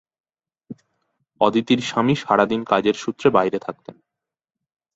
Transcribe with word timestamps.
অদিতির 1.41 1.79
স্বামী 1.81 2.15
সারাদিন 2.15 2.61
কাজের 2.63 2.95
সূত্রে 2.95 3.27
বাইরে 3.29 3.57
থাকতেন। 3.59 3.95